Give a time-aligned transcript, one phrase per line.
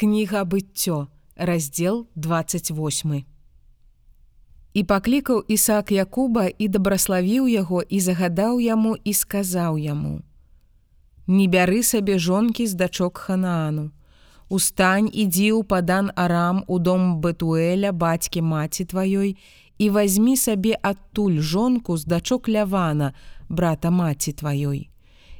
[0.00, 3.24] кніга быццё раздел 28
[4.74, 10.24] і паклікаў Ісаак Якуба і дабраславіў яго і загадаў яму і сказаў яму:
[11.26, 13.90] Не бяры сабе жонкі з дачок ханаану.
[14.48, 19.36] Устань ідзі ў падан арам у дом бэтуэля бацькі маці тваёй
[19.76, 23.12] і возьми сабе адтуль жонку з дачок лявана
[23.48, 24.88] брата маці тваёй.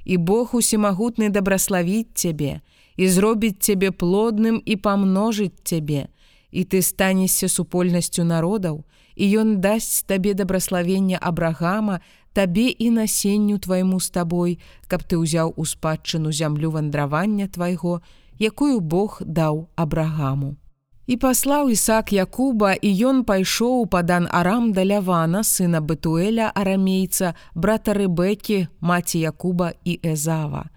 [0.05, 2.61] І Бог усімагутны дабраславіць цябе
[3.01, 6.13] і зробіць цябе плодным і памножыць цябе,
[6.53, 8.85] і ты станешся супольнасцю народаў,
[9.17, 12.01] і ён дасць табе дабраславення абрагама
[12.37, 14.53] табе і насенню твайму з табой,
[14.85, 18.05] каб ты ўзяў у спадчыну зямлю вандравання твайго,
[18.37, 20.61] якую Бог даў абрагаму.
[21.09, 27.97] І паслаў Ісак Якуба і ён пайшоў падан арам да лявана сына бытуэля арамейца брата
[27.97, 30.69] рэбекі маці Якуба і эзава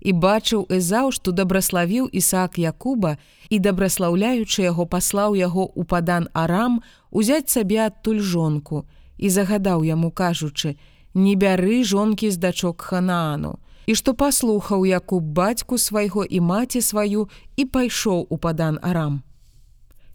[0.00, 3.18] і бачыў Эзаў, што дабраславіў Ісаак Якуба
[3.50, 8.86] і дабраслаўляючы яго паслаў яго ў падан арам узяць сабе адтуль жонку
[9.18, 10.76] і загадаў яму кажучы:
[11.14, 13.58] не бяры жонкі з дачок ханаану.
[13.88, 19.22] І што паслухаў Якуб бацьку свайго і маці сваю і пайшоў у падан арам.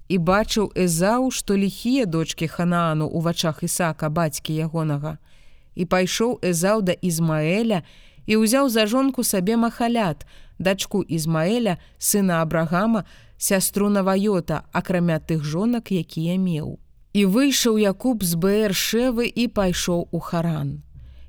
[0.08, 5.18] І бачыў Эзаў, што ліхія дочки ханаану ў вачах Ісака бацькі ягонага.
[5.74, 7.82] І пайшоў Эзаў да Ізмаэля,
[8.26, 10.26] і ўзяў за жонку сабе махалят,
[10.60, 13.06] дачку Ізмаэля, сына Абрагама,
[13.38, 16.80] сястру Наваёта, акрамя тых жонак, якія меў.
[17.14, 20.82] І выйшаў Якуб з Бэршевы і пайшоў у харан.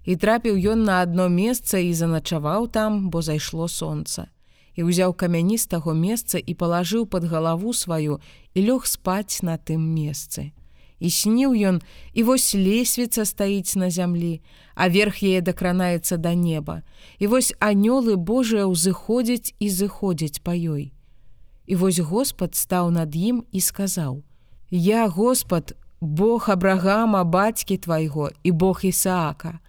[0.04, 4.28] І трапіў ён на адно месца і заначаваў там, бо зайшло сонца.
[4.74, 8.20] І ўзяў камяні з таго месца і палажыў пад галаву сваю
[8.54, 10.52] і лёг спаць на тым месцы
[11.00, 14.40] і сніў ён і вось лесвіца стаіць на зямлі,
[14.74, 16.82] а верх яе дакранаецца да неба.
[17.18, 20.92] І вось анёлы Божыя ўзыходзяць і зыходзяць па ёй.
[21.66, 24.22] І вось Господ стаў над ім і сказаў:
[24.70, 29.60] «Я Господ, Бог абрагама бацькі твайго і Бог Ісаака.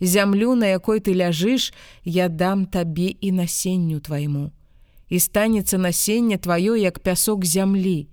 [0.00, 1.72] Зямлю, на якой ты ляжыш,
[2.04, 4.50] я дам табе і насенню твайму.
[5.08, 8.08] І станецца насенне тваё як пясок зямлі,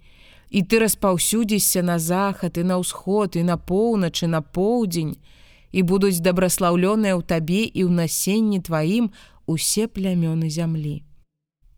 [0.53, 5.17] і ты распаўсюдзішся на захад і на ўсход і на поўначы на поўдзень
[5.73, 9.09] і будуць дабраслаўлёныя ў табе і ў насенні тваім
[9.49, 11.01] усе плямёны зямлі.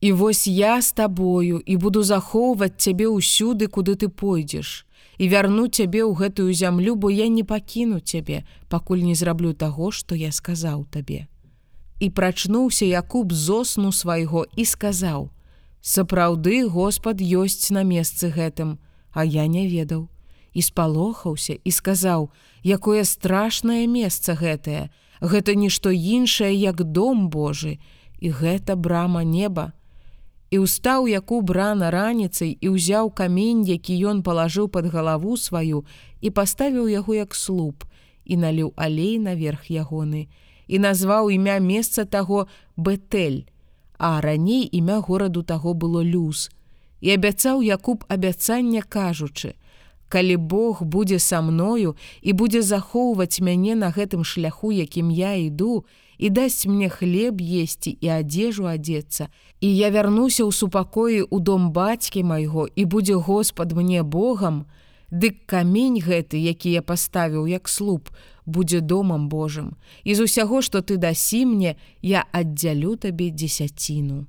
[0.04, 4.84] І вось я з табою і буду захоўваць цябе ўсюды, куды ты пойдзеш
[5.18, 9.92] і вярну цябе ў гэтую зямлю, бо я не пакіну цябе, пакуль не зраблю таго,
[9.96, 11.32] што я сказаў табе.
[12.04, 15.32] І прачнуўся Якуб зосну свайго і сказаў:
[15.86, 18.82] Сапраўды Господ ёсць на месцы гэтым,
[19.14, 20.10] а я не ведаў.
[20.58, 22.32] І спалохаўся і сказаў:
[22.64, 24.90] якое страшнае месца гэтае,
[25.22, 27.80] Гэта нішто іншае, як дом Божы,
[28.20, 29.72] і гэта брама неба.
[30.52, 35.84] І ўстаў яку брана раніцай і ўзяў камень, які ён палажыў пад галаву сваю
[36.22, 37.84] і паставіў яго як слуп
[38.26, 40.28] і наліў алей наверх ягоны
[40.68, 42.48] і назваў імя месца таго
[42.78, 43.46] Бэтэль,
[43.98, 46.50] А раней імя гораду таго было люз.
[47.02, 49.56] І абяцаў Якуб абяцання кажучы:
[50.08, 55.86] Калі Бог будзе са мною і будзе захоўваць мяне на гэтым шляху, якім я іду,
[56.18, 59.28] і дасць мне хлеб есці і адзежу адзецца.
[59.60, 64.66] І я вярнуся ў супакоі ў дом бацькі майго і будзе Господ мне Богам,
[65.12, 68.10] Дык камень гэты, які я паставіў як слуп,
[68.46, 69.78] будзе домам Божым.
[70.04, 74.26] І з усяго, што ты дасі мне, я аддзялю табе дзесяціну.